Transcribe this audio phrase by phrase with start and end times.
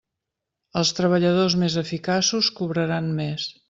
[0.81, 3.51] Els treballadors més eficaços cobraran més.